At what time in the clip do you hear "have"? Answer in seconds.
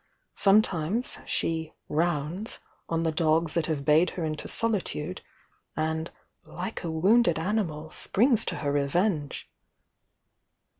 3.67-3.85